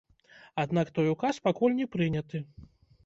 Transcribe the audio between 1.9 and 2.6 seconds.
прыняты.